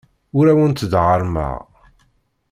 Ur 0.37 0.45
awent-d-ɣerrmeɣ. 0.51 1.55